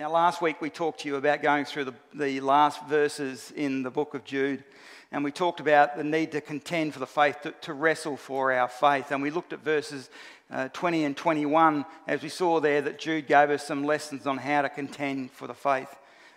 [0.00, 3.82] Now, last week we talked to you about going through the, the last verses in
[3.82, 4.64] the book of Jude,
[5.12, 8.50] and we talked about the need to contend for the faith, to, to wrestle for
[8.50, 9.10] our faith.
[9.10, 10.08] And we looked at verses
[10.50, 14.38] uh, 20 and 21 as we saw there that Jude gave us some lessons on
[14.38, 15.94] how to contend for the faith.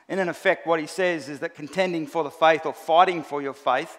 [0.09, 3.41] And in effect, what he says is that contending for the faith or fighting for
[3.41, 3.98] your faith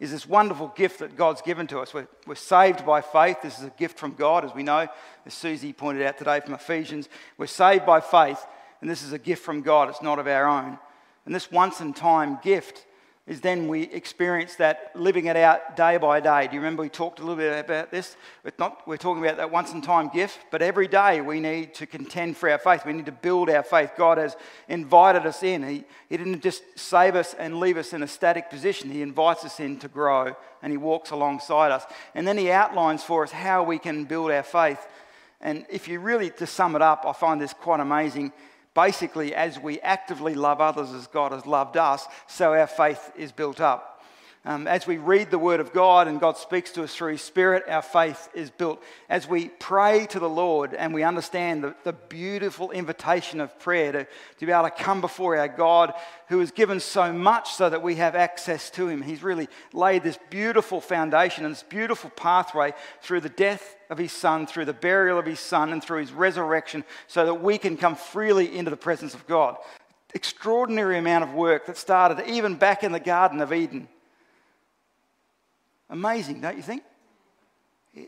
[0.00, 1.94] is this wonderful gift that God's given to us.
[1.94, 3.42] We're, we're saved by faith.
[3.44, 4.88] This is a gift from God, as we know,
[5.24, 7.08] as Susie pointed out today from Ephesians.
[7.38, 8.44] We're saved by faith,
[8.84, 9.88] and this is a gift from God.
[9.88, 10.78] It's not of our own.
[11.24, 12.84] And this once in time gift
[13.26, 16.46] is then we experience that living it out day by day.
[16.46, 18.14] Do you remember we talked a little bit about this?
[18.44, 21.72] It's not, we're talking about that once in time gift, but every day we need
[21.76, 22.84] to contend for our faith.
[22.84, 23.92] We need to build our faith.
[23.96, 24.36] God has
[24.68, 25.66] invited us in.
[25.66, 29.46] He, he didn't just save us and leave us in a static position, He invites
[29.46, 31.86] us in to grow and He walks alongside us.
[32.14, 34.86] And then He outlines for us how we can build our faith.
[35.40, 38.30] And if you really, to sum it up, I find this quite amazing
[38.74, 43.32] basically, as we actively love others as God has loved us, so our faith is
[43.32, 43.94] built up.
[44.46, 47.22] Um, as we read the Word of God and God speaks to us through His
[47.22, 48.82] Spirit, our faith is built.
[49.08, 53.90] As we pray to the Lord and we understand the, the beautiful invitation of prayer
[53.92, 55.94] to, to be able to come before our God
[56.28, 60.02] who has given so much so that we have access to Him, He's really laid
[60.02, 64.74] this beautiful foundation and this beautiful pathway through the death of His Son, through the
[64.74, 68.70] burial of His Son, and through His resurrection so that we can come freely into
[68.70, 69.56] the presence of God.
[70.14, 73.88] Extraordinary amount of work that started even back in the Garden of Eden
[75.90, 76.82] Amazing, don't you think?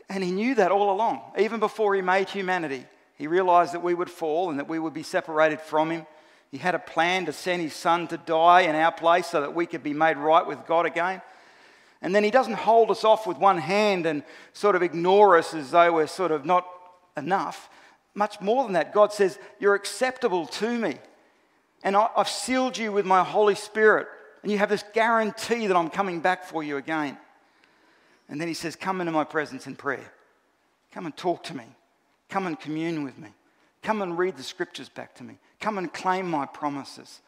[0.09, 2.85] And he knew that all along, even before he made humanity.
[3.15, 6.05] He realized that we would fall and that we would be separated from him.
[6.51, 9.55] He had a plan to send his son to die in our place so that
[9.55, 11.21] we could be made right with God again.
[12.01, 15.53] And then he doesn't hold us off with one hand and sort of ignore us
[15.53, 16.67] as though we're sort of not
[17.15, 17.69] enough.
[18.13, 20.97] Much more than that, God says, You're acceptable to me.
[21.83, 24.07] And I've sealed you with my Holy Spirit.
[24.43, 27.17] And you have this guarantee that I'm coming back for you again.
[28.29, 30.11] And then he says, Come into my presence in prayer.
[30.91, 31.65] Come and talk to me.
[32.29, 33.29] Come and commune with me.
[33.81, 35.37] Come and read the scriptures back to me.
[35.59, 37.21] Come and claim my promises.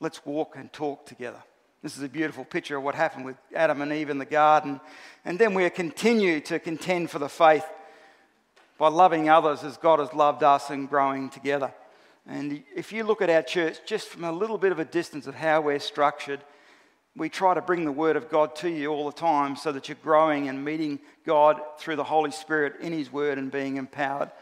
[0.00, 1.42] Let's walk and talk together.
[1.86, 4.80] This is a beautiful picture of what happened with Adam and Eve in the garden.
[5.24, 7.64] And then we continue to contend for the faith
[8.76, 11.72] by loving others as God has loved us and growing together.
[12.26, 15.28] And if you look at our church just from a little bit of a distance
[15.28, 16.40] of how we're structured,
[17.14, 19.88] we try to bring the Word of God to you all the time so that
[19.88, 24.32] you're growing and meeting God through the Holy Spirit in His Word and being empowered.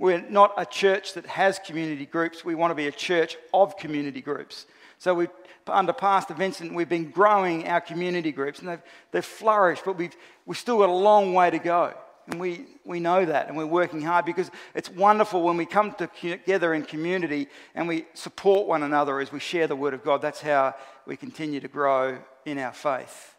[0.00, 2.44] We're not a church that has community groups.
[2.44, 4.66] We want to be a church of community groups.
[4.98, 5.28] So we,
[5.66, 8.82] under Pastor Vincent, we've been growing our community groups and they've,
[9.12, 11.94] they've flourished, but we've, we've still got a long way to go.
[12.26, 15.94] And we, we know that, and we're working hard because it's wonderful when we come
[15.94, 20.20] together in community and we support one another as we share the Word of God.
[20.20, 20.74] That's how
[21.06, 23.34] we continue to grow in our faith.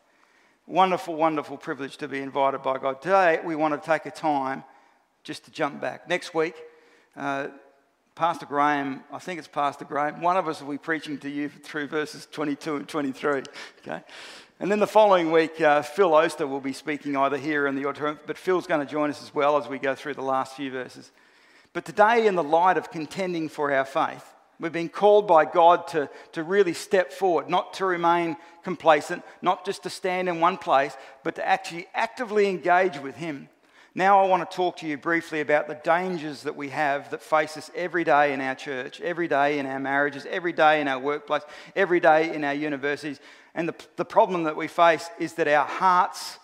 [0.65, 2.99] Wonderful, wonderful privilege to be invited by God.
[2.99, 4.63] Today, we want to take a time
[5.23, 6.09] just to jump back.
[6.09, 6.55] Next week,
[7.15, 7.49] uh,
[8.19, 11.47] Pastor Graham, I think it's Pastor Graham, one of us will be preaching to you
[11.47, 13.43] through verses 22 and 23.
[13.77, 14.03] Okay?
[14.59, 17.85] And then the following week, uh, Phil Oster will be speaking either here in the
[17.85, 20.57] auditorium, but Phil's going to join us as well as we go through the last
[20.57, 21.13] few verses.
[21.71, 24.25] But today, in the light of contending for our faith,
[24.59, 28.35] we've been called by God to, to really step forward, not to remain
[28.65, 33.47] complacent, not just to stand in one place, but to actually actively engage with Him.
[33.99, 37.21] Now, I want to talk to you briefly about the dangers that we have that
[37.21, 40.87] face us every day in our church, every day in our marriages, every day in
[40.87, 41.41] our workplace,
[41.75, 43.19] every day in our universities,
[43.53, 46.39] and the, the problem that we face is that our hearts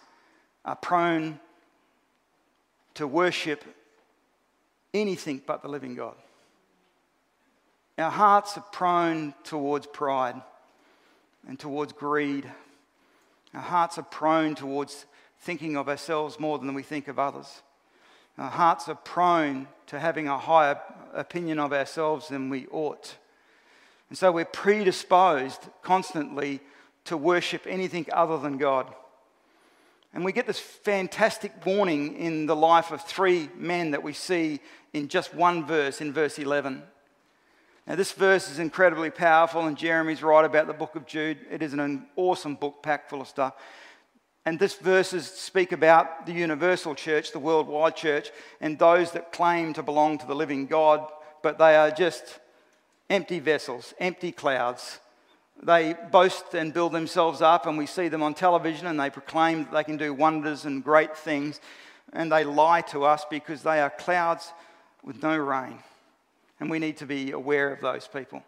[0.66, 1.40] are prone
[2.96, 3.64] to worship
[4.94, 6.16] anything but the living God.
[7.98, 10.42] Our hearts are prone towards pride
[11.48, 12.52] and towards greed.
[13.54, 15.06] Our hearts are prone towards
[15.46, 17.62] thinking of ourselves more than we think of others.
[18.40, 20.82] Our hearts are prone to having a higher
[21.14, 23.16] opinion of ourselves than we ought.
[24.10, 26.62] And so we're predisposed constantly
[27.06, 28.92] to worship anything other than God.
[30.16, 34.60] And we get this fantastic warning in the life of three men that we see
[34.94, 36.82] in just one verse, in verse 11.
[37.86, 41.38] Now, this verse is incredibly powerful, and Jeremy's right about the book of Jude.
[41.52, 43.54] It is an awesome book packed full of stuff.
[44.46, 48.30] And this verses speak about the universal church, the worldwide church,
[48.62, 51.10] and those that claim to belong to the living God,
[51.42, 52.40] but they are just
[53.10, 55.00] empty vessels, empty clouds
[55.64, 59.64] they boast and build themselves up, and we see them on television, and they proclaim
[59.64, 61.62] that they can do wonders and great things,
[62.14, 64.54] and they lie to us because they are clouds
[65.04, 65.80] with no rain.
[66.60, 68.44] And we need to be aware of those people.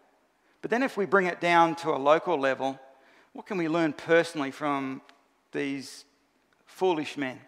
[0.62, 2.78] But then, if we bring it down to a local level,
[3.32, 5.00] what can we learn personally from
[5.52, 6.04] these
[6.66, 7.40] foolish men?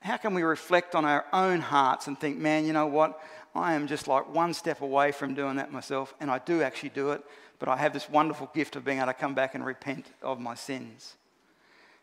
[0.00, 3.20] How can we reflect on our own hearts and think, man, you know what?
[3.54, 6.88] I am just like one step away from doing that myself, and I do actually
[6.88, 7.22] do it,
[7.58, 10.40] but I have this wonderful gift of being able to come back and repent of
[10.40, 11.14] my sins.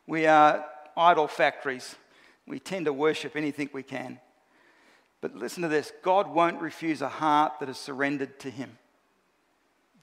[0.07, 0.65] We are
[0.95, 1.95] idol factories.
[2.47, 4.19] We tend to worship anything we can.
[5.21, 8.77] But listen to this God won't refuse a heart that is surrendered to Him.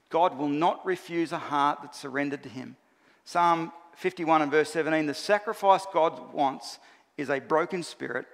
[0.09, 2.77] God will not refuse a heart that's surrendered to Him.
[3.25, 6.79] Psalm 51 and verse 17 the sacrifice God wants
[7.17, 8.27] is a broken spirit.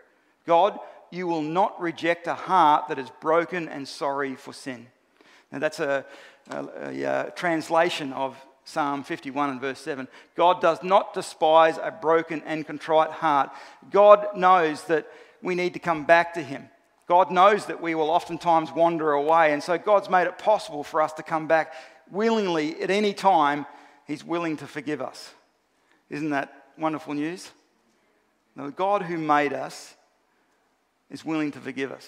[0.45, 0.77] God,
[1.10, 4.88] you will not reject a heart that is broken and sorry for sin.
[5.51, 6.06] Now, that's a,
[6.50, 10.07] a, a, a translation of Psalm 51 and verse 7.
[10.36, 13.51] God does not despise a broken and contrite heart.
[13.89, 15.07] God knows that
[15.42, 16.69] we need to come back to Him.
[17.07, 21.01] God knows that we will oftentimes wander away, and so God's made it possible for
[21.01, 21.74] us to come back
[22.12, 23.65] willingly at any time.
[24.07, 25.33] He's willing to forgive us.
[26.13, 27.50] Isn't that wonderful news?
[28.56, 29.95] The God who made us
[31.10, 32.07] is willing to forgive us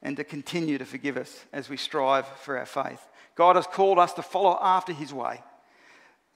[0.00, 3.04] and to continue to forgive us as we strive for our faith.
[3.34, 5.42] God has called us to follow after his way,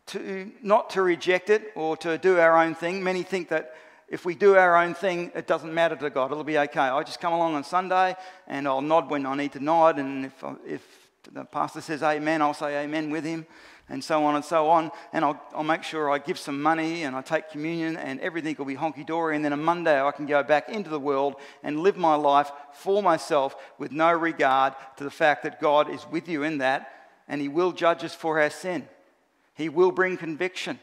[0.07, 3.05] to not to reject it or to do our own thing.
[3.05, 3.77] Many think that
[4.09, 6.33] if we do our own thing, it doesn't matter to God.
[6.33, 6.81] It'll be okay.
[6.81, 8.17] I just come along on Sunday
[8.49, 10.01] and I'll nod when I need to nod.
[10.01, 10.83] And if, if
[11.33, 13.47] the pastor says amen, I'll say amen with him,
[13.89, 14.91] and so on and so on.
[15.13, 18.57] And I'll, I'll make sure I give some money and I take communion, and everything
[18.59, 19.37] will be honky dory.
[19.37, 22.51] And then on Monday, I can go back into the world and live my life
[22.73, 26.91] for myself with no regard to the fact that God is with you in that,
[27.29, 28.89] and He will judge us for our sin.
[29.55, 30.79] He will bring conviction.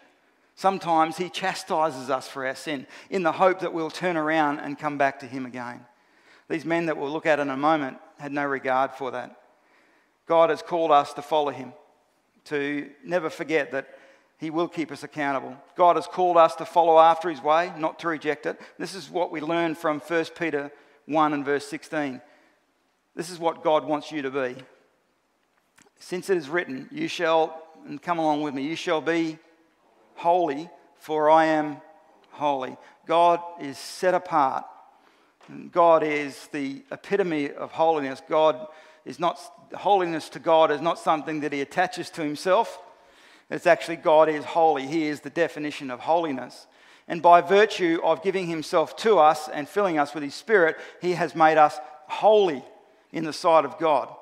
[0.56, 4.78] Sometimes He chastises us for our sin in the hope that we'll turn around and
[4.78, 5.86] come back to Him again.
[6.50, 9.38] These men that we'll look at in a moment had no regard for that.
[10.28, 11.74] God has called us to follow Him,
[12.50, 13.88] to never forget that
[14.38, 15.56] He will keep us accountable.
[15.76, 18.60] God has called us to follow after His way, not to reject it.
[18.78, 20.72] This is what we learn from 1 Peter
[21.06, 22.22] 1 and verse 16.
[23.16, 24.56] This is what God wants you to be.
[26.00, 29.38] Since it is written, You shall, and come along with me, you shall be
[30.16, 30.70] holy,
[31.00, 31.82] for I am
[32.32, 32.78] holy.
[33.06, 34.66] God is set apart.
[35.72, 38.22] God is the epitome of holiness.
[38.30, 38.68] God
[39.06, 39.40] is not,
[39.74, 42.82] holiness to God is not something that he attaches to himself.
[43.50, 44.86] It's actually God is holy.
[44.86, 46.68] He is the definition of holiness.
[47.08, 51.14] And by virtue of giving himself to us and filling us with his spirit, he
[51.14, 52.64] has made us holy
[53.12, 54.14] in the sight of God.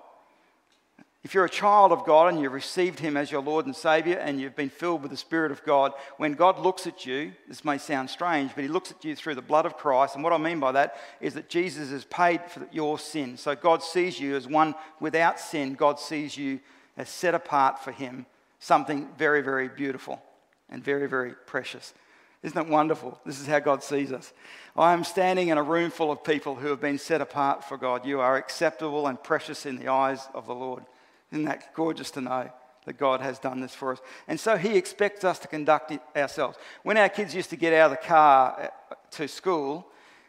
[1.27, 4.17] If you're a child of God and you've received Him as your Lord and Savior
[4.17, 7.65] and you've been filled with the Spirit of God, when God looks at you, this
[7.65, 10.15] may sound strange, but He looks at you through the blood of Christ.
[10.15, 13.35] And what I mean by that is that Jesus has paid for your sin.
[13.35, 15.73] So God sees you as one without sin.
[15.73, 16.61] God sees you
[16.95, 18.25] as set apart for Him,
[18.59, 20.21] something very, very beautiful
[20.69, 21.93] and very, very precious.
[22.41, 23.19] Isn't it wonderful?
[23.25, 24.31] This is how God sees us.
[24.77, 27.75] I am standing in a room full of people who have been set apart for
[27.75, 28.05] God.
[28.05, 30.85] You are acceptable and precious in the eyes of the Lord.
[31.31, 32.49] Isn't that gorgeous to know
[32.85, 33.99] that God has done this for us?
[34.27, 36.57] And so He expects us to conduct it ourselves.
[36.83, 39.87] When our kids used to get out of the car uh, to school,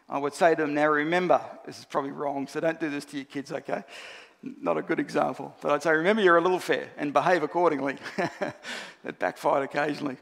[0.09, 3.05] I would say to them, Now remember, this is probably wrong, so don't do this
[3.05, 3.83] to your kids, okay?
[4.41, 5.53] Not a good example.
[5.61, 7.97] But I'd say, Remember, you're a little fair and behave accordingly.
[9.03, 10.17] it backfired occasionally.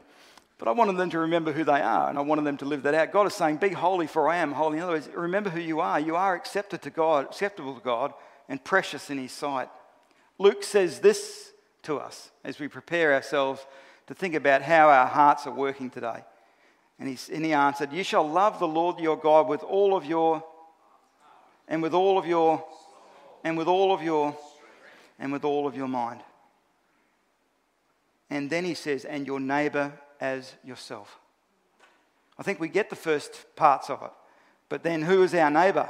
[0.58, 2.82] But I wanted them to remember who they are, and I wanted them to live
[2.82, 3.12] that out.
[3.12, 4.78] God is saying, Be holy, for I am holy.
[4.78, 6.00] In other words, remember who you are.
[6.00, 8.12] You are accepted to God, acceptable to God,
[8.48, 9.68] and precious in His sight.
[10.38, 11.52] Luke says this
[11.82, 13.64] to us as we prepare ourselves
[14.06, 16.24] to think about how our hearts are working today.
[16.98, 20.04] And he, and he answered, You shall love the Lord your God with all of
[20.04, 20.42] your,
[21.68, 22.64] and with all of your,
[23.44, 24.36] and with all of your,
[25.18, 26.20] and with all of your mind.
[28.30, 31.18] And then he says, And your neighbor as yourself.
[32.38, 34.10] I think we get the first parts of it.
[34.68, 35.88] But then who is our neighbor?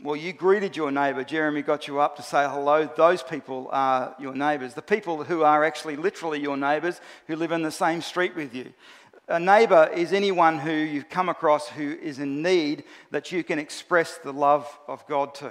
[0.00, 1.24] Well, you greeted your neighbour.
[1.24, 2.88] Jeremy got you up to say hello.
[2.96, 4.74] Those people are your neighbours.
[4.74, 8.54] The people who are actually literally your neighbours who live in the same street with
[8.54, 8.72] you.
[9.26, 13.58] A neighbour is anyone who you've come across who is in need that you can
[13.58, 15.50] express the love of God to.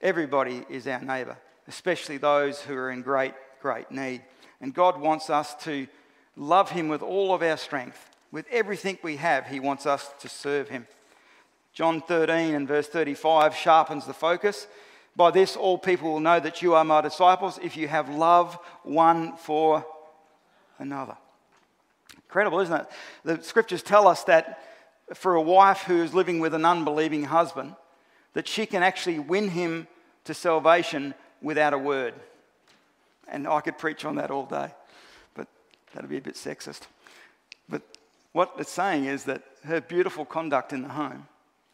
[0.00, 1.36] Everybody is our neighbour,
[1.66, 4.22] especially those who are in great, great need.
[4.60, 5.88] And God wants us to
[6.36, 7.98] love Him with all of our strength.
[8.30, 10.86] With everything we have, He wants us to serve Him.
[11.74, 14.68] John 13 and verse 35 sharpens the focus.
[15.16, 18.58] By this, all people will know that you are my disciples if you have love
[18.84, 19.84] one for
[20.78, 21.16] another.
[22.16, 22.86] Incredible, isn't it?
[23.24, 24.60] The scriptures tell us that
[25.14, 27.74] for a wife who is living with an unbelieving husband,
[28.32, 29.86] that she can actually win him
[30.24, 32.14] to salvation without a word.
[33.28, 34.70] And I could preach on that all day,
[35.34, 35.48] but
[35.92, 36.82] that'd be a bit sexist.
[37.68, 37.82] But
[38.32, 41.26] what it's saying is that her beautiful conduct in the home,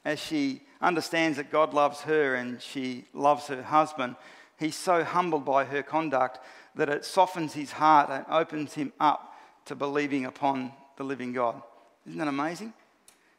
[0.05, 4.17] as she understands that God loves her and she loves her husband,
[4.59, 6.39] he's so humbled by her conduct
[6.75, 11.61] that it softens his heart and opens him up to believing upon the living God.
[12.07, 12.73] Isn't that amazing?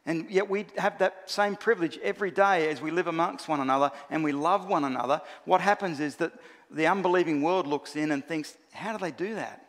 [0.06, 3.92] And yet we have that same privilege every day as we live amongst one another
[4.10, 5.22] and we love one another.
[5.46, 6.34] What happens is that
[6.72, 9.66] the unbelieving world looks in and thinks, how do they do that?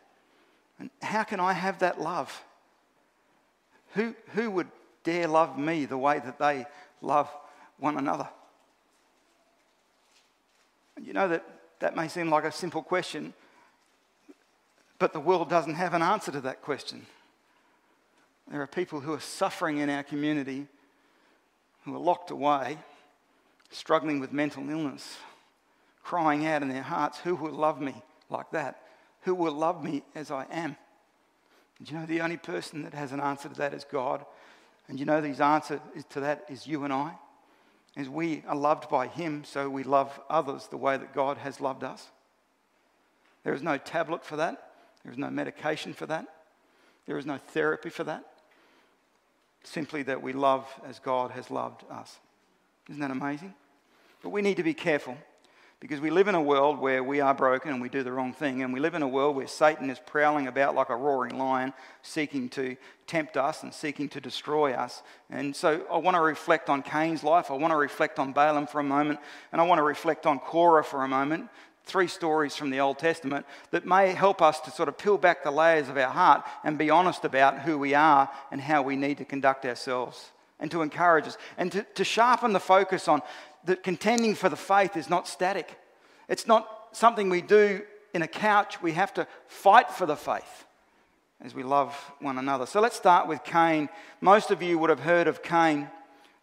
[0.79, 2.43] And how can I have that love?
[3.93, 4.67] Who, who would
[5.03, 6.65] dare love me the way that they
[7.01, 7.29] love
[7.79, 8.27] one another?
[11.01, 11.43] You know that
[11.79, 13.33] that may seem like a simple question,
[14.99, 17.05] but the world doesn't have an answer to that question.
[18.49, 20.67] There are people who are suffering in our community,
[21.83, 22.77] who are locked away,
[23.69, 25.17] struggling with mental illness,
[26.03, 27.95] crying out in their hearts, Who will love me
[28.29, 28.81] like that?
[29.21, 30.75] Who will love me as I am?
[31.79, 34.25] And you know the only person that has an answer to that is God.
[34.87, 37.13] And you know the answer to that is you and I.
[37.95, 41.61] As we are loved by Him, so we love others the way that God has
[41.61, 42.09] loved us.
[43.43, 44.71] There is no tablet for that.
[45.03, 46.25] There is no medication for that.
[47.05, 48.25] There is no therapy for that
[49.63, 52.19] simply that we love as God has loved us.
[52.89, 53.53] Isn't that amazing?
[54.21, 55.17] But we need to be careful
[55.83, 58.31] because we live in a world where we are broken and we do the wrong
[58.31, 61.37] thing, and we live in a world where Satan is prowling about like a roaring
[61.37, 65.03] lion, seeking to tempt us and seeking to destroy us.
[65.29, 68.65] And so I want to reflect on Cain's life, I want to reflect on Balaam
[68.65, 69.19] for a moment,
[69.51, 71.49] and I want to reflect on Korah for a moment.
[71.83, 75.43] Three stories from the Old Testament that may help us to sort of peel back
[75.43, 78.95] the layers of our heart and be honest about who we are and how we
[78.95, 80.31] need to conduct ourselves
[80.63, 83.21] and to encourage us and to, to sharpen the focus on
[83.65, 85.77] that contending for the faith is not static.
[86.29, 87.81] It's not something we do
[88.13, 88.81] in a couch.
[88.81, 90.65] We have to fight for the faith
[91.41, 92.65] as we love one another.
[92.65, 93.89] So let's start with Cain.
[94.21, 95.89] Most of you would have heard of Cain,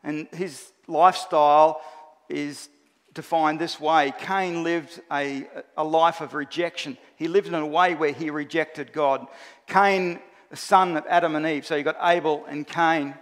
[0.04, 1.80] and his lifestyle
[2.28, 2.68] is
[3.14, 5.48] defined this way Cain lived a,
[5.78, 6.98] a life of rejection.
[7.16, 9.26] He lived in a way where he rejected God.
[9.66, 13.14] Cain, the son of Adam and Eve, so you've got Abel and Cain.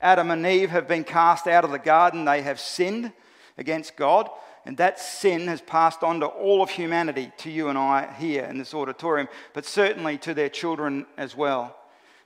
[0.00, 3.12] Adam and Eve have been cast out of the garden, they have sinned
[3.56, 4.30] against God.
[4.64, 8.44] And that sin has passed on to all of humanity, to you and I here
[8.44, 11.74] in this auditorium, but certainly to their children as well.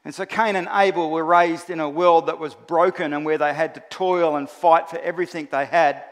[0.05, 3.39] And so Cain and Abel were raised in a world that was broken and where
[3.39, 6.03] they had to toil and fight for everything they had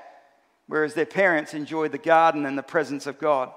[0.71, 3.51] whereas their parents enjoyed the garden and the presence of God.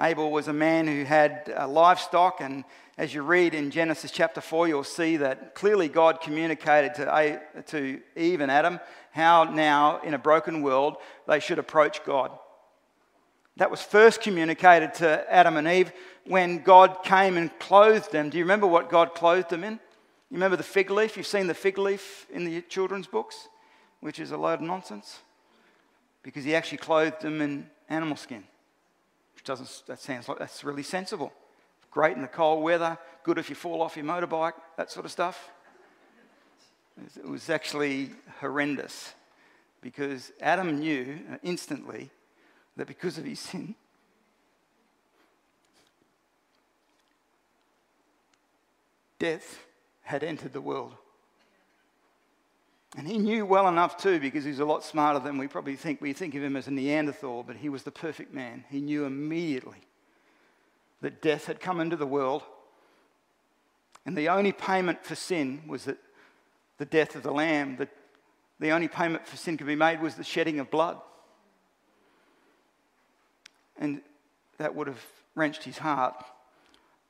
[0.00, 2.64] Abel was a man who had uh, livestock, and
[2.96, 8.00] as you read in Genesis chapter 4, you'll see that clearly God communicated to, to
[8.16, 8.78] Eve and Adam
[9.10, 12.30] how now, in a broken world, they should approach God.
[13.56, 15.92] That was first communicated to Adam and Eve
[16.24, 18.30] when God came and clothed them.
[18.30, 19.72] Do you remember what God clothed them in?
[19.72, 21.16] You remember the fig leaf?
[21.16, 23.48] You've seen the fig leaf in the children's books,
[24.00, 25.18] which is a load of nonsense
[26.22, 28.44] because he actually clothed them in animal skin.
[29.48, 31.32] Doesn't, that sounds like that's really sensible.
[31.90, 35.10] Great in the cold weather, good if you fall off your motorbike, that sort of
[35.10, 35.48] stuff.
[37.16, 39.14] It was actually horrendous
[39.80, 42.10] because Adam knew instantly
[42.76, 43.74] that because of his sin,
[49.18, 49.64] death
[50.02, 50.92] had entered the world.
[52.96, 56.00] And he knew well enough too, because he's a lot smarter than we probably think.
[56.00, 58.64] We think of him as a Neanderthal, but he was the perfect man.
[58.70, 59.82] He knew immediately
[61.02, 62.42] that death had come into the world,
[64.06, 65.98] and the only payment for sin was that
[66.78, 67.76] the death of the lamb.
[67.76, 67.88] The,
[68.58, 70.98] the only payment for sin could be made was the shedding of blood.
[73.78, 74.00] And
[74.56, 75.04] that would have
[75.34, 76.24] wrenched his heart.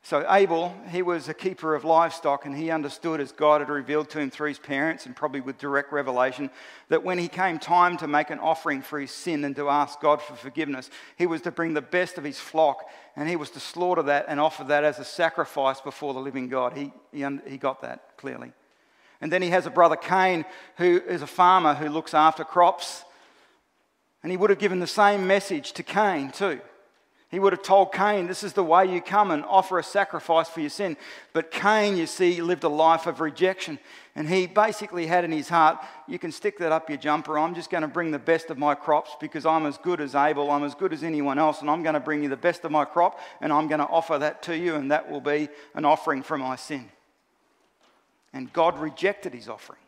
[0.03, 4.09] So, Abel, he was a keeper of livestock, and he understood, as God had revealed
[4.11, 6.51] to him through his parents, and probably with direct revelation,
[6.89, 10.01] that when he came time to make an offering for his sin and to ask
[10.01, 13.51] God for forgiveness, he was to bring the best of his flock, and he was
[13.51, 16.75] to slaughter that and offer that as a sacrifice before the living God.
[16.75, 18.53] He, he, he got that clearly.
[19.21, 20.45] And then he has a brother, Cain,
[20.77, 23.05] who is a farmer who looks after crops,
[24.23, 26.61] and he would have given the same message to Cain, too.
[27.31, 30.49] He would have told Cain, This is the way you come and offer a sacrifice
[30.49, 30.97] for your sin.
[31.35, 33.79] But Cain, you see, lived a life of rejection.
[34.15, 37.39] And he basically had in his heart, You can stick that up your jumper.
[37.39, 40.15] I'm just going to bring the best of my crops because I'm as good as
[40.15, 40.51] Abel.
[40.51, 41.61] I'm as good as anyone else.
[41.61, 43.21] And I'm going to bring you the best of my crop.
[43.43, 44.77] And I'm going to offer that to you.
[44.77, 46.89] And that will be an offering for my sin.
[48.33, 49.81] And God rejected his offering.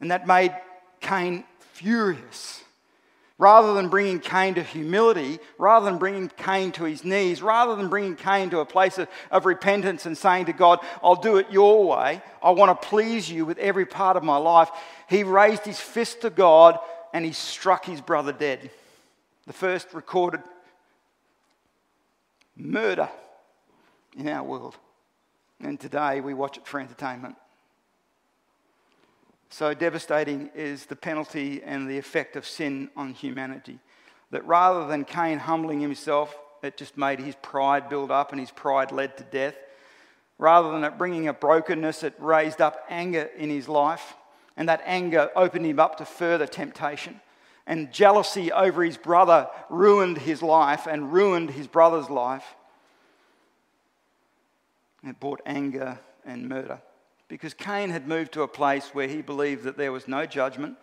[0.00, 0.54] And that made
[1.00, 2.62] Cain furious.
[3.38, 7.88] Rather than bringing Cain to humility, rather than bringing Cain to his knees, rather than
[7.88, 11.50] bringing Cain to a place of, of, repentance and saying to God, I'll do it
[11.50, 14.70] your way, I want to please you with every part of my life,
[15.06, 16.78] he raised his fist to God
[17.12, 18.70] and he struck his brother dead.
[19.46, 20.40] The first recorded
[22.56, 23.10] murder
[24.16, 24.76] in our world.
[25.60, 27.36] And today we watch it for entertainment.
[29.48, 33.78] So devastating is the penalty and the effect of sin on humanity
[34.30, 38.50] that rather than Cain humbling himself, it just made his pride build up and his
[38.50, 39.54] pride led to death.
[40.38, 44.14] Rather than it bringing a brokenness, it raised up anger in his life,
[44.56, 47.20] and that anger opened him up to further temptation.
[47.66, 52.54] And jealousy over his brother ruined his life and ruined his brother's life.
[55.04, 56.80] It brought anger and murder
[57.28, 60.76] because Cain had moved to a place where he believed that there was no judgment.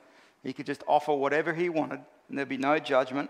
[0.43, 3.29] He could just offer whatever he wanted and there'd be no judgment.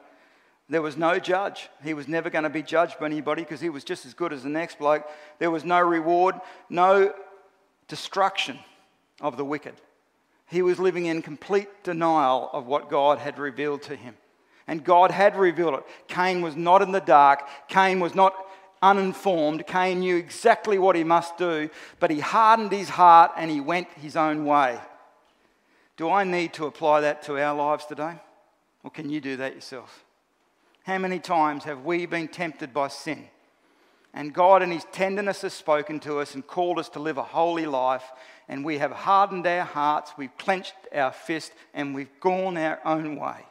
[0.69, 1.69] There was no judge.
[1.83, 4.33] He was never going to be judged by anybody because he was just as good
[4.33, 5.07] as the next bloke.
[5.39, 6.35] There was no reward,
[6.69, 7.13] no
[7.87, 8.57] destruction
[9.21, 9.75] of the wicked.
[10.47, 14.15] He was living in complete denial of what God had revealed to him.
[14.65, 15.83] And God had revealed it.
[16.07, 17.41] Cain was not in the dark.
[17.67, 18.33] Cain was not
[18.83, 19.65] uninformed.
[19.65, 23.87] Cain knew exactly what he must do, but he hardened his heart and he went
[23.93, 24.77] his own way.
[25.97, 28.15] Do I need to apply that to our lives today?
[28.83, 30.03] Or can you do that yourself?
[30.83, 33.29] How many times have we been tempted by sin?
[34.13, 37.23] And God, in His tenderness, has spoken to us and called us to live a
[37.23, 38.03] holy life.
[38.47, 43.15] And we have hardened our hearts, we've clenched our fist, and we've gone our own
[43.15, 43.45] way.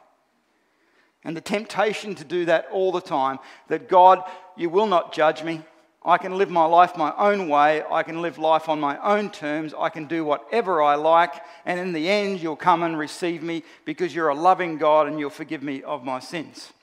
[1.23, 4.23] And the temptation to do that all the time that God,
[4.57, 5.61] you will not judge me.
[6.05, 7.81] I can live my life my own way.
[7.89, 9.73] I can live life on my own terms.
[9.77, 11.33] I can do whatever I like.
[11.65, 15.17] And in the end, you'll come and receive me because you're a loving God and
[15.17, 16.73] you'll forgive me of my sins.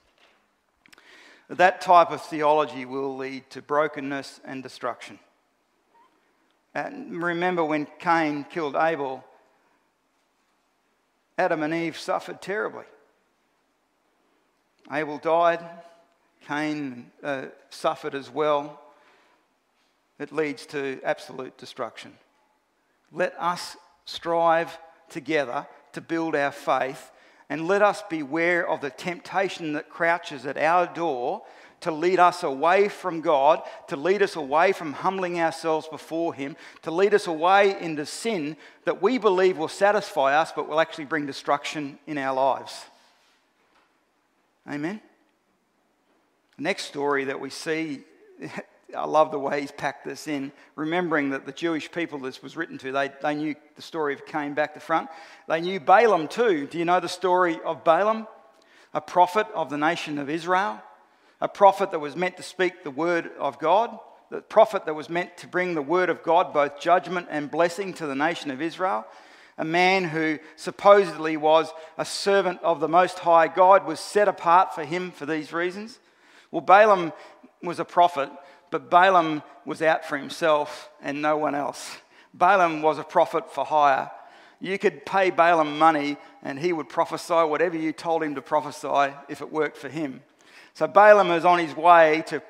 [1.50, 5.18] That type of theology will lead to brokenness and destruction.
[6.74, 9.24] And remember when Cain killed Abel,
[11.37, 12.85] Adam and Eve suffered terribly.
[14.92, 15.61] Abel died,
[16.46, 18.81] Cain uh, suffered as well.
[20.18, 22.12] It leads to absolute destruction.
[23.12, 24.76] Let us strive
[25.09, 27.11] together to build our faith
[27.48, 31.42] and let us beware of the temptation that crouches at our door
[31.81, 36.57] to lead us away from God, to lead us away from humbling ourselves before Him,
[36.83, 41.07] to lead us away into sin that we believe will satisfy us but will actually
[41.07, 42.85] bring destruction in our lives.
[44.68, 45.01] Amen.
[46.59, 48.01] Next story that we see,
[48.96, 52.57] I love the way he's packed this in, remembering that the Jewish people this was
[52.57, 55.09] written to, they, they knew the story of Cain back to front.
[55.49, 56.66] They knew Balaam too.
[56.66, 58.27] Do you know the story of Balaam?
[58.92, 60.83] A prophet of the nation of Israel,
[61.40, 63.96] a prophet that was meant to speak the word of God,
[64.31, 67.94] the prophet that was meant to bring the word of God, both judgment and blessing,
[67.94, 69.07] to the nation of Israel
[69.61, 74.75] a man who supposedly was a servant of the Most High God, was set apart
[74.75, 75.99] for him for these reasons?
[76.51, 77.12] Well, Balaam
[77.62, 78.31] was a prophet,
[78.70, 81.99] but Balaam was out for himself and no one else.
[82.33, 84.11] Balaam was a prophet for hire.
[84.61, 89.14] You could pay Balaam money and he would prophesy whatever you told him to prophesy
[89.29, 90.23] if it worked for him.
[90.73, 92.42] So Balaam is on his way to,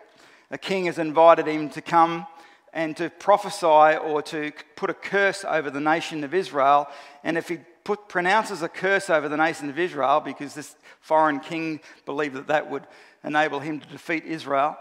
[0.49, 2.29] the king has invited him to come
[2.73, 6.89] and to prophesy or to put a curse over the nation of Israel.
[7.25, 11.41] And if he put, pronounces a curse over the nation of Israel, because this foreign
[11.41, 12.87] king believed that that would
[13.25, 14.79] enable him to defeat Israel,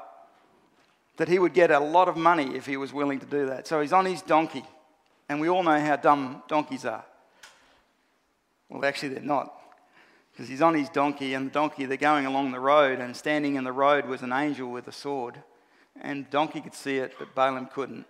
[1.18, 3.68] that he would get a lot of money if he was willing to do that.
[3.68, 4.64] So he's on his donkey,
[5.28, 7.04] and we all know how dumb donkeys are.
[8.70, 9.54] Well, actually, they're not.
[10.32, 13.56] Because he's on his donkey, and the donkey, they're going along the road, and standing
[13.56, 15.44] in the road was an angel with a sword.
[16.02, 18.06] And donkey could see it, but Balaam couldn't.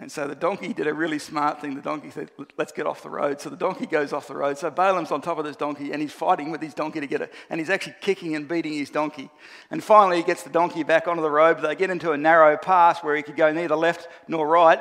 [0.00, 1.74] And so the donkey did a really smart thing.
[1.74, 3.38] The donkey said, Let's get off the road.
[3.38, 4.56] So the donkey goes off the road.
[4.56, 7.20] So Balaam's on top of this donkey and he's fighting with his donkey to get
[7.20, 7.34] it.
[7.50, 9.28] And he's actually kicking and beating his donkey.
[9.70, 11.58] And finally, he gets the donkey back onto the road.
[11.60, 14.80] But they get into a narrow pass where he could go neither left nor right.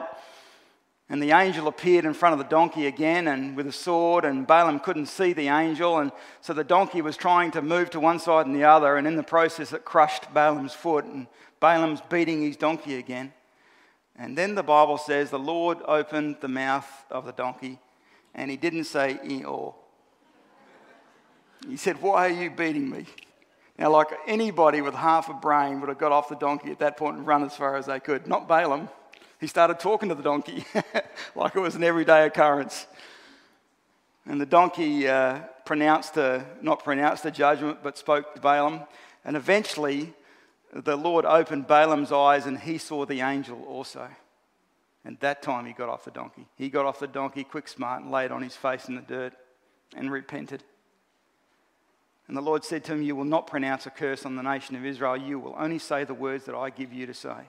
[1.10, 4.46] And the angel appeared in front of the donkey again and with a sword, and
[4.46, 5.98] Balaam couldn't see the angel.
[5.98, 8.96] And so the donkey was trying to move to one side and the other.
[8.96, 11.06] And in the process, it crushed Balaam's foot.
[11.06, 11.26] And
[11.60, 13.34] Balaam's beating his donkey again.
[14.18, 17.80] And then the Bible says the Lord opened the mouth of the donkey
[18.36, 19.74] and he didn't say Eeyore.
[21.68, 23.06] He said, Why are you beating me?
[23.78, 26.98] Now, like anybody with half a brain would have got off the donkey at that
[26.98, 28.28] point and run as far as they could.
[28.28, 28.90] Not Balaam.
[29.40, 30.66] He started talking to the donkey
[31.36, 32.88] like it was an everyday occurrence.
[34.26, 38.82] And the donkey uh, pronounced a, not pronounced a judgment, but spoke to Balaam.
[39.24, 40.14] And eventually,
[40.74, 44.08] the Lord opened Balaam's eyes and he saw the angel also.
[45.06, 46.46] And that time he got off the donkey.
[46.56, 49.34] He got off the donkey quick, smart, and laid on his face in the dirt
[49.96, 50.64] and repented.
[52.28, 54.76] And the Lord said to him, You will not pronounce a curse on the nation
[54.76, 55.18] of Israel.
[55.18, 57.46] You will only say the words that I give you to say.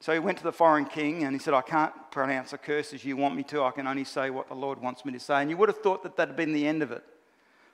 [0.00, 2.92] So he went to the foreign king and he said, I can't pronounce a curse
[2.92, 3.64] as you want me to.
[3.64, 5.40] I can only say what the Lord wants me to say.
[5.40, 7.02] And you would have thought that that had been the end of it.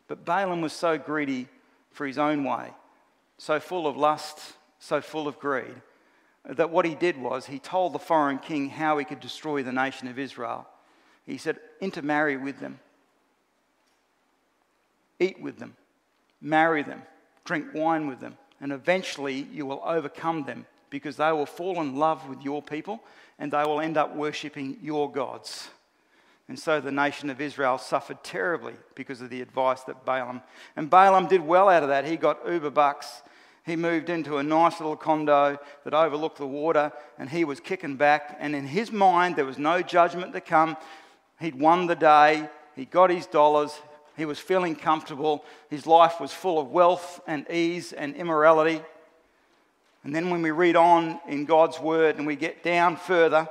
[0.09, 1.49] But Balaam was so greedy
[1.91, 2.71] for his own way,
[3.39, 4.39] so full of lust,
[4.79, 5.75] so full of greed,
[6.45, 9.73] that what he did was he told the foreign king how he could destroy the
[9.73, 10.67] nation of Israel.
[11.27, 12.79] He said, intermarry with them,
[15.19, 15.75] eat with them,
[16.41, 17.03] marry them,
[17.45, 21.97] drink wine with them, and eventually you will overcome them because they will fall in
[21.97, 23.01] love with your people
[23.39, 25.69] and they will end up worshipping your gods.
[26.49, 30.43] And so the nation of Israel suffered terribly because of the advice that Balaam.
[30.77, 32.05] And Balaam did well out of that.
[32.05, 33.23] He got uber bucks.
[33.65, 37.97] He moved into a nice little condo that overlooked the water and he was kicking
[37.97, 38.37] back.
[38.39, 40.77] And in his mind, there was no judgment to come.
[41.41, 42.49] He'd won the day.
[42.77, 43.81] He got his dollars.
[44.17, 45.45] He was feeling comfortable.
[45.71, 48.83] His life was full of wealth and ease and immorality.
[50.05, 53.49] And then when we read on in God's word and we get down further,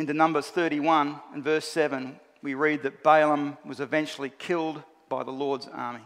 [0.00, 5.30] into Numbers 31 and verse 7, we read that Balaam was eventually killed by the
[5.30, 6.00] Lord's army.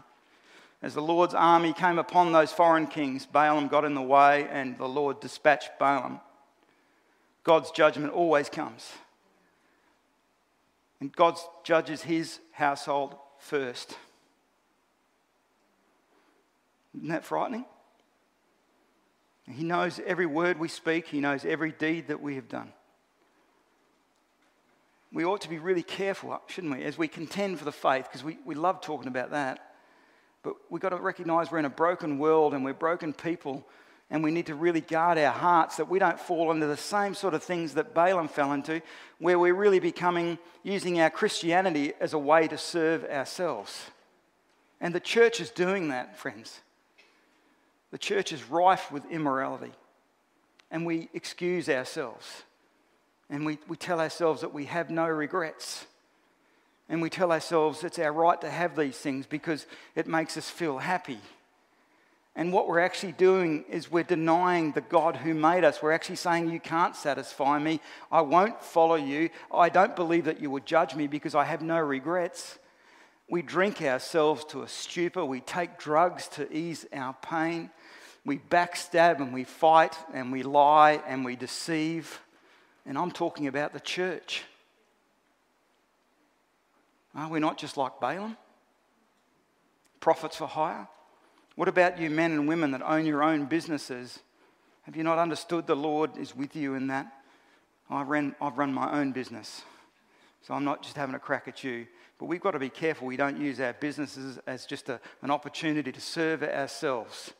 [0.81, 4.77] As the Lord's army came upon those foreign kings, Balaam got in the way and
[4.77, 6.19] the Lord dispatched Balaam.
[7.45, 8.91] God's judgment always comes.
[10.99, 13.95] And God judges his household first.
[16.97, 17.63] Isn't that frightening?
[19.49, 22.73] He knows every word we speak, He knows every deed that we have done
[25.15, 28.21] we ought to be really careful, shouldn't we, as we contend for the faith, because
[28.21, 29.73] we, we love talking about that.
[30.43, 33.65] But we've got to recognize we're in a broken world and we're broken people,
[34.09, 37.15] and we need to really guard our hearts that we don't fall into the same
[37.15, 38.81] sort of things that Balaam fell into,
[39.19, 43.85] where we're really becoming, using our Christianity as a way to serve ourselves.
[44.81, 46.59] And the church is doing that, friends.
[47.91, 49.71] The church is rife with immorality,
[50.69, 52.43] and we excuse ourselves.
[53.29, 55.85] And we, we tell ourselves that we have no regrets.
[56.87, 60.49] And we tell ourselves it's our right to have these things because it makes us
[60.49, 61.19] feel happy.
[62.35, 65.81] And what we're actually doing is we're denying the God who made us.
[65.81, 67.79] We're actually saying, You can't satisfy me.
[68.11, 69.29] I won't follow you.
[69.53, 72.59] I don't believe that you would judge me because I have no regrets.
[73.29, 75.23] We drink ourselves to a stupor.
[75.25, 77.71] We take drugs to ease our pain.
[78.25, 82.19] We backstab and we fight and we lie and we deceive.
[82.85, 84.43] And I'm talking about the church.
[87.15, 88.37] Are we not just like Balaam?
[89.99, 90.87] Prophets for hire?
[91.55, 94.19] What about you men and women that own your own businesses?
[94.83, 97.11] Have you not understood the Lord is with you in that?
[97.89, 99.63] I ran, I've run my own business.
[100.41, 101.87] So I'm not just having a crack at you.
[102.19, 105.31] But we've got to be careful we don't use our businesses as just a, an
[105.31, 107.33] opportunity to serve ourselves.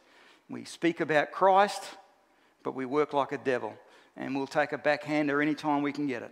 [0.50, 1.84] We speak about Christ,
[2.64, 3.74] but we work like a devil
[4.18, 6.32] and we'll take a backhander anytime we can get it.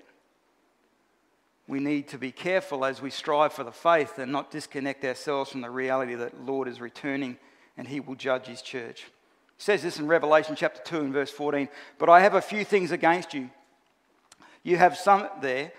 [1.67, 5.51] We need to be careful as we strive for the faith and not disconnect ourselves
[5.51, 7.37] from the reality that the Lord is returning
[7.77, 9.03] and he will judge his church.
[9.03, 12.65] It says this in Revelation chapter 2 and verse 14 But I have a few
[12.65, 13.49] things against you.
[14.61, 15.71] You have some there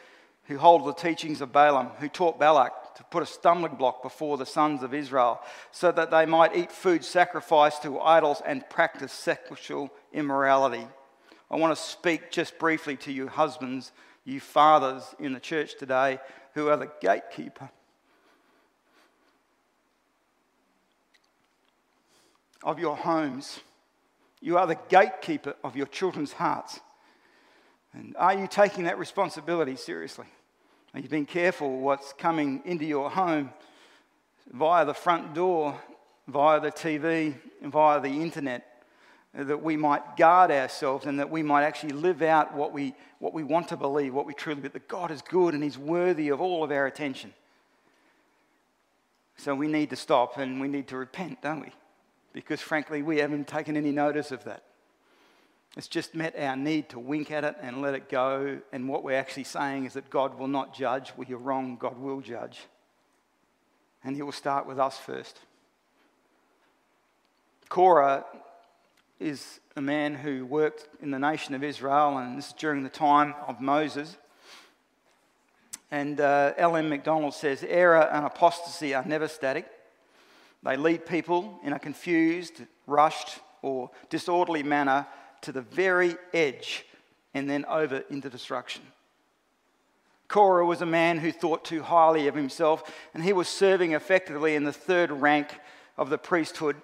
[0.44, 4.36] who hold the teachings of Balaam, who taught Balak to put a stumbling block before
[4.36, 5.40] the sons of Israel,
[5.72, 10.86] so that they might eat food sacrificed to idols and practice sexual immorality.
[11.54, 13.92] I want to speak just briefly to you, husbands,
[14.24, 16.18] you fathers in the church today
[16.54, 17.70] who are the gatekeeper
[22.64, 23.60] of your homes.
[24.40, 26.80] You are the gatekeeper of your children's hearts.
[27.92, 30.26] And are you taking that responsibility seriously?
[30.92, 33.50] Are you being careful what's coming into your home
[34.52, 35.80] via the front door,
[36.26, 38.73] via the TV, via the internet?
[39.34, 43.34] That we might guard ourselves and that we might actually live out what we, what
[43.34, 46.28] we want to believe, what we truly believe, that God is good and He's worthy
[46.28, 47.34] of all of our attention.
[49.36, 51.72] So we need to stop and we need to repent, don't we?
[52.32, 54.62] Because frankly, we haven't taken any notice of that.
[55.76, 58.60] It's just met our need to wink at it and let it go.
[58.72, 61.12] And what we're actually saying is that God will not judge.
[61.16, 61.76] Well, you're wrong.
[61.76, 62.60] God will judge.
[64.04, 65.40] And He will start with us first.
[67.68, 68.24] Korah
[69.24, 72.90] is a man who worked in the nation of Israel, and this is during the
[72.90, 74.18] time of Moses.
[75.90, 76.90] And uh, L.M.
[76.90, 79.66] McDonald says error and apostasy are never static.
[80.62, 85.06] They lead people in a confused, rushed, or disorderly manner
[85.40, 86.84] to the very edge
[87.32, 88.82] and then over into destruction.
[90.28, 94.54] Korah was a man who thought too highly of himself, and he was serving effectively
[94.54, 95.48] in the third rank
[95.96, 96.76] of the priesthood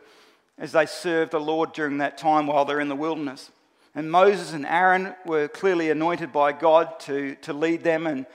[0.60, 3.50] as they served the Lord during that time while they're in the wilderness.
[3.94, 8.26] And Moses and Aaron were clearly anointed by God to, to lead them, and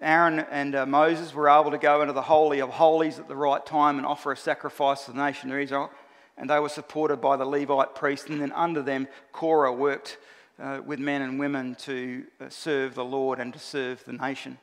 [0.00, 3.36] Aaron and uh, Moses were able to go into the Holy of Holies at the
[3.36, 5.90] right time and offer a sacrifice to the nation of Israel.
[6.38, 10.16] And they were supported by the Levite priest, and then under them, Korah worked
[10.58, 14.58] uh, with men and women to uh, serve the Lord and to serve the nation.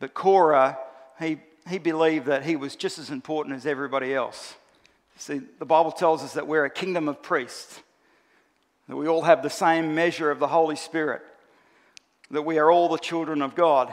[0.00, 0.76] But Korah,
[1.18, 4.56] he, he believed that he was just as important as everybody else.
[5.16, 7.80] See, the Bible tells us that we're a kingdom of priests,
[8.88, 11.22] that we all have the same measure of the Holy Spirit,
[12.30, 13.92] that we are all the children of God.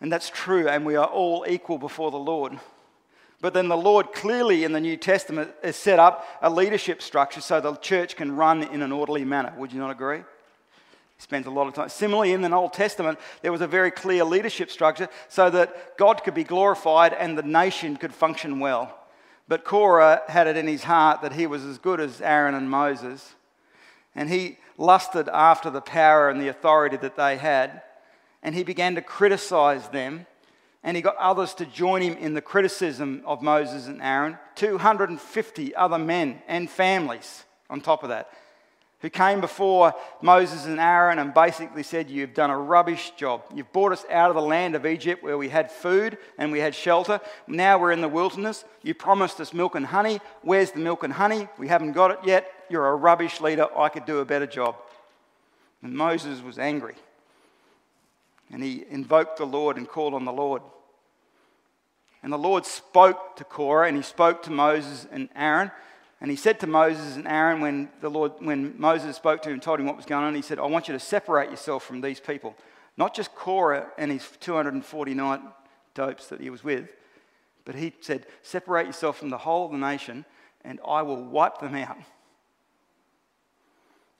[0.00, 2.58] And that's true, and we are all equal before the Lord.
[3.40, 7.40] But then the Lord clearly in the New Testament has set up a leadership structure
[7.40, 9.54] so the church can run in an orderly manner.
[9.56, 10.18] Would you not agree?
[10.18, 11.88] He spends a lot of time.
[11.88, 16.22] Similarly, in the Old Testament, there was a very clear leadership structure so that God
[16.24, 18.96] could be glorified and the nation could function well.
[19.48, 22.70] But Korah had it in his heart that he was as good as Aaron and
[22.70, 23.34] Moses,
[24.14, 27.82] and he lusted after the power and the authority that they had,
[28.42, 30.26] and he began to criticize them.
[30.84, 34.38] And he got others to join him in the criticism of Moses and Aaron.
[34.54, 38.30] 250 other men and families on top of that
[39.00, 43.44] who came before Moses and Aaron and basically said, You've done a rubbish job.
[43.54, 46.58] You've brought us out of the land of Egypt where we had food and we
[46.58, 47.20] had shelter.
[47.46, 48.64] Now we're in the wilderness.
[48.82, 50.20] You promised us milk and honey.
[50.42, 51.48] Where's the milk and honey?
[51.58, 52.50] We haven't got it yet.
[52.68, 53.68] You're a rubbish leader.
[53.76, 54.74] I could do a better job.
[55.82, 56.96] And Moses was angry.
[58.50, 60.62] And he invoked the Lord and called on the Lord.
[62.22, 65.70] And the Lord spoke to Korah and he spoke to Moses and Aaron.
[66.20, 69.54] And he said to Moses and Aaron, when, the Lord, when Moses spoke to him
[69.54, 71.84] and told him what was going on, he said, I want you to separate yourself
[71.84, 72.56] from these people.
[72.96, 75.40] Not just Korah and his 249
[75.94, 76.88] dopes that he was with,
[77.64, 80.24] but he said, Separate yourself from the whole of the nation,
[80.64, 81.98] and I will wipe them out.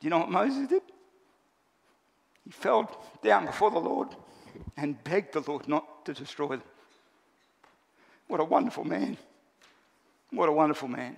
[0.00, 0.82] Do you know what Moses did?
[2.44, 2.90] He fell
[3.22, 4.08] down before the Lord
[4.76, 6.62] and begged the Lord not to destroy them.
[8.28, 9.16] What a wonderful man.
[10.30, 11.16] What a wonderful man.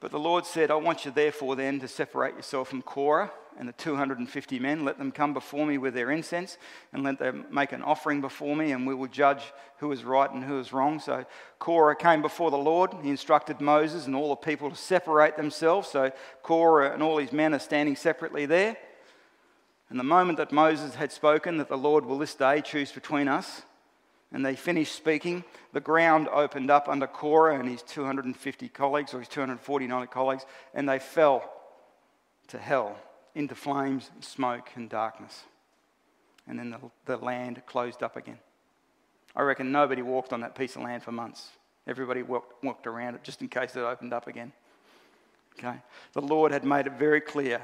[0.00, 3.68] But the Lord said, I want you therefore then to separate yourself from Korah and
[3.68, 4.84] the 250 men.
[4.84, 6.56] Let them come before me with their incense
[6.92, 9.42] and let them make an offering before me, and we will judge
[9.78, 11.00] who is right and who is wrong.
[11.00, 11.24] So
[11.58, 12.94] Korah came before the Lord.
[13.02, 15.88] He instructed Moses and all the people to separate themselves.
[15.88, 16.12] So
[16.44, 18.76] Korah and all his men are standing separately there.
[19.90, 23.26] And the moment that Moses had spoken that the Lord will this day choose between
[23.26, 23.62] us,
[24.32, 29.20] and they finished speaking, the ground opened up under Korah and his 250 colleagues, or
[29.20, 31.50] his 249 colleagues, and they fell
[32.48, 32.96] to hell
[33.34, 35.44] into flames, and smoke, and darkness.
[36.46, 38.38] And then the, the land closed up again.
[39.36, 41.50] I reckon nobody walked on that piece of land for months.
[41.86, 44.52] Everybody walked, walked around it just in case it opened up again.
[45.58, 45.76] Okay?
[46.14, 47.60] The Lord had made it very clear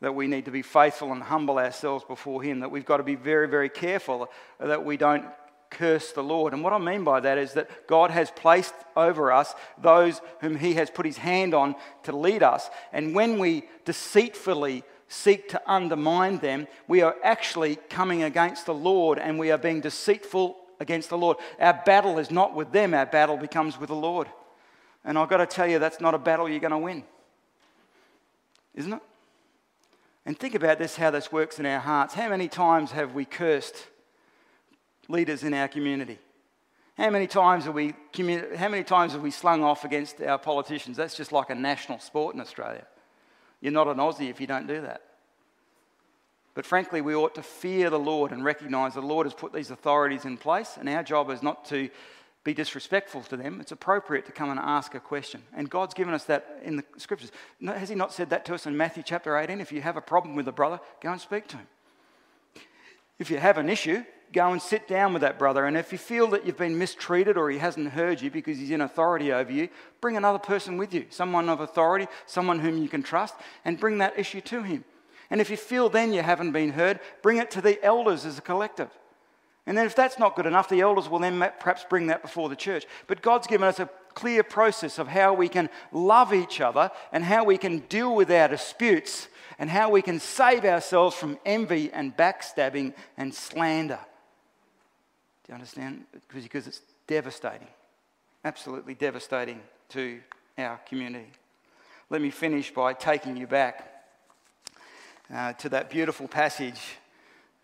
[0.00, 3.02] that we need to be faithful and humble ourselves before Him, that we've got to
[3.02, 5.24] be very, very careful that we don't
[5.72, 6.52] curse the Lord.
[6.52, 10.56] And what I mean by that is that God has placed over us those whom
[10.56, 12.70] He has put His hand on to lead us.
[12.92, 19.18] And when we deceitfully seek to undermine them, we are actually coming against the Lord
[19.18, 21.38] and we are being deceitful against the Lord.
[21.58, 24.28] Our battle is not with them, our battle becomes with the Lord.
[25.04, 27.02] And I've got to tell you, that's not a battle you're going to win.
[28.74, 29.02] Isn't it?
[30.24, 32.14] And think about this how this works in our hearts.
[32.14, 33.88] How many times have we cursed
[35.08, 36.18] leaders in our community?
[36.96, 37.94] How many times have we
[38.56, 40.96] how many times have we slung off against our politicians?
[40.96, 42.86] That's just like a national sport in Australia.
[43.60, 45.02] You're not an Aussie if you don't do that.
[46.54, 49.70] But frankly, we ought to fear the Lord and recognize the Lord has put these
[49.70, 51.88] authorities in place, and our job is not to
[52.44, 53.60] be disrespectful to them.
[53.60, 55.42] It's appropriate to come and ask a question.
[55.56, 57.30] And God's given us that in the scriptures.
[57.64, 59.60] Has He not said that to us in Matthew chapter 18?
[59.60, 61.66] If you have a problem with a brother, go and speak to him.
[63.18, 65.66] If you have an issue, go and sit down with that brother.
[65.66, 68.70] And if you feel that you've been mistreated or he hasn't heard you because he's
[68.70, 69.68] in authority over you,
[70.00, 73.98] bring another person with you, someone of authority, someone whom you can trust, and bring
[73.98, 74.84] that issue to him.
[75.30, 78.38] And if you feel then you haven't been heard, bring it to the elders as
[78.38, 78.90] a collective.
[79.64, 82.48] And then, if that's not good enough, the elders will then perhaps bring that before
[82.48, 82.84] the church.
[83.06, 87.22] But God's given us a clear process of how we can love each other and
[87.22, 89.28] how we can deal with our disputes
[89.60, 94.00] and how we can save ourselves from envy and backstabbing and slander.
[95.44, 96.04] Do you understand?
[96.32, 97.68] Because it's devastating,
[98.44, 100.20] absolutely devastating to
[100.58, 101.30] our community.
[102.10, 104.04] Let me finish by taking you back
[105.32, 106.80] uh, to that beautiful passage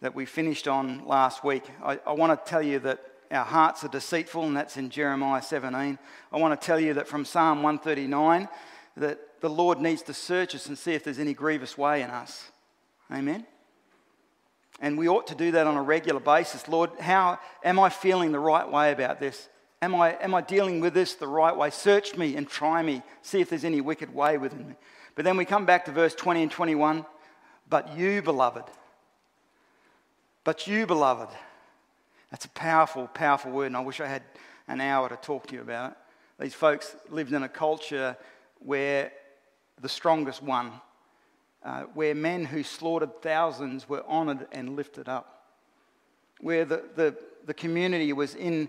[0.00, 1.64] that we finished on last week.
[1.84, 5.42] I, I want to tell you that our hearts are deceitful, and that's in Jeremiah
[5.42, 5.98] 17.
[6.32, 8.48] I want to tell you that from Psalm 139
[8.96, 12.10] that the Lord needs to search us and see if there's any grievous way in
[12.10, 12.50] us.
[13.12, 13.46] Amen.
[14.80, 16.68] And we ought to do that on a regular basis.
[16.68, 19.48] Lord, how am I feeling the right way about this?
[19.80, 21.70] Am I, am I dealing with this the right way?
[21.70, 23.02] Search me and try me.
[23.22, 24.74] See if there's any wicked way within me.
[25.14, 27.04] But then we come back to verse 20 and 21.
[27.68, 28.64] But you, beloved,
[30.42, 31.28] but you, beloved,
[32.30, 34.22] that's a powerful, powerful word, and I wish I had
[34.66, 35.96] an hour to talk to you about it.
[36.40, 38.16] These folks lived in a culture
[38.60, 39.12] where
[39.80, 40.72] the strongest won,
[41.64, 45.44] uh, where men who slaughtered thousands were honoured and lifted up,
[46.40, 47.16] where the, the,
[47.46, 48.68] the community was in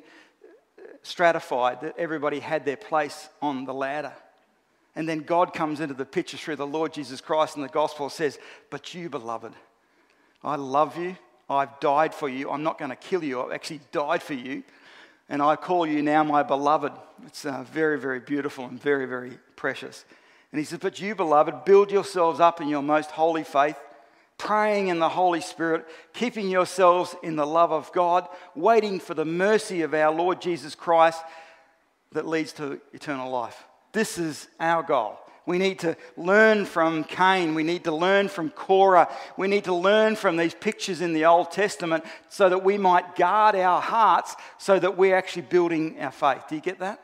[1.03, 4.13] stratified, that everybody had their place on the ladder.
[4.95, 8.09] And then God comes into the picture through the Lord Jesus Christ, and the gospel
[8.09, 9.53] says, But you, beloved,
[10.43, 11.15] I love you.
[11.49, 12.51] I've died for you.
[12.51, 13.41] I'm not going to kill you.
[13.41, 14.63] I've actually died for you.
[15.29, 16.91] And I call you now my beloved.
[17.25, 20.05] It's uh, very, very beautiful and very, very precious.
[20.51, 23.77] And he says, But you, beloved, build yourselves up in your most holy faith,
[24.37, 29.25] praying in the Holy Spirit, keeping yourselves in the love of God, waiting for the
[29.25, 31.21] mercy of our Lord Jesus Christ
[32.13, 33.63] that leads to eternal life.
[33.91, 35.19] This is our goal.
[35.45, 37.55] We need to learn from Cain.
[37.55, 39.09] We need to learn from Korah.
[39.35, 43.15] We need to learn from these pictures in the Old Testament so that we might
[43.15, 46.43] guard our hearts so that we're actually building our faith.
[46.49, 47.01] Do you get that?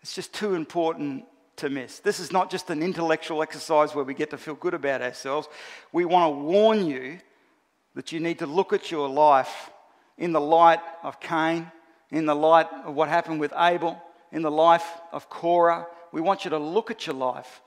[0.00, 1.24] It's just too important
[1.60, 2.00] to miss.
[2.00, 5.48] This is not just an intellectual exercise where we get to feel good about ourselves.
[5.92, 7.18] We want to warn you
[7.94, 9.70] that you need to look at your life
[10.18, 11.70] in the light of Cain,
[12.10, 14.00] in the light of what happened with Abel,
[14.32, 17.62] in the life of Korah we want you to look at your life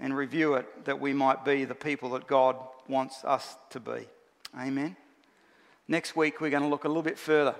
[0.00, 2.56] and review it that we might be the people that God
[2.88, 4.08] wants us to be.
[4.58, 4.96] Amen.
[5.86, 7.54] Next week, we're going to look a little bit further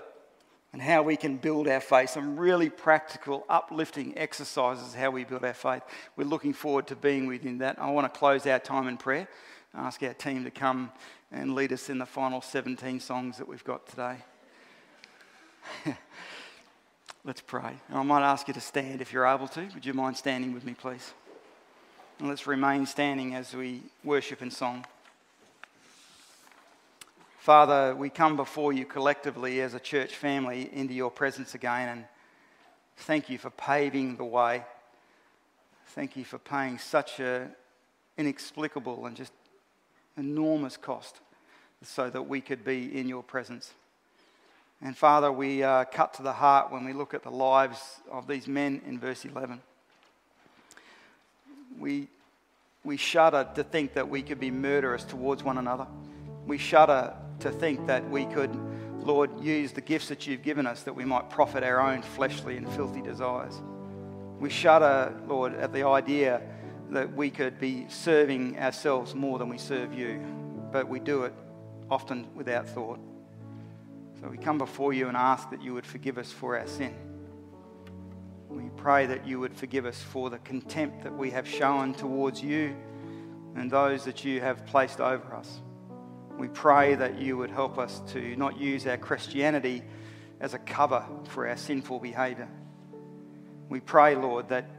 [0.73, 2.11] and how we can build our faith.
[2.11, 5.83] Some really practical, uplifting exercises how we build our faith.
[6.15, 7.79] We're looking forward to being within that.
[7.79, 9.27] I want to close our time in prayer,
[9.73, 10.91] ask our team to come
[11.31, 14.17] and lead us in the final 17 songs that we've got today.
[17.23, 17.73] Let's pray.
[17.87, 19.67] And I might ask you to stand if you're able to.
[19.73, 21.13] Would you mind standing with me, please?
[22.17, 24.85] And let's remain standing as we worship in song.
[27.41, 32.05] Father, we come before you collectively as a church family into your presence again and
[32.97, 34.63] thank you for paving the way.
[35.87, 37.49] Thank you for paying such an
[38.15, 39.33] inexplicable and just
[40.19, 41.19] enormous cost
[41.81, 43.73] so that we could be in your presence.
[44.79, 48.27] And Father, we uh, cut to the heart when we look at the lives of
[48.27, 49.59] these men in verse 11.
[51.79, 52.07] We,
[52.83, 55.87] we shudder to think that we could be murderous towards one another.
[56.45, 58.55] We shudder to think that we could,
[58.99, 62.57] Lord, use the gifts that you've given us that we might profit our own fleshly
[62.57, 63.61] and filthy desires.
[64.39, 66.41] We shudder, Lord, at the idea
[66.89, 70.19] that we could be serving ourselves more than we serve you,
[70.71, 71.33] but we do it
[71.89, 72.99] often without thought.
[74.19, 76.93] So we come before you and ask that you would forgive us for our sin.
[78.49, 82.41] We pray that you would forgive us for the contempt that we have shown towards
[82.43, 82.75] you
[83.55, 85.61] and those that you have placed over us.
[86.37, 89.83] We pray that you would help us to not use our Christianity
[90.39, 92.49] as a cover for our sinful behaviour.
[93.69, 94.69] We pray, Lord, that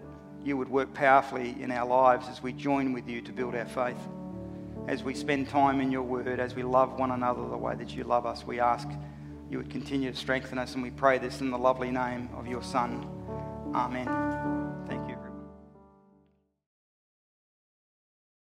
[0.45, 3.67] you would work powerfully in our lives as we join with you to build our
[3.67, 3.97] faith.
[4.89, 7.95] As we spend time in your word, as we love one another the way that
[7.95, 8.89] you love us, we ask
[9.51, 10.75] you would continue to strengthen us.
[10.75, 13.07] And we pray this in the lovely name of your Son.
[13.75, 14.62] Amen.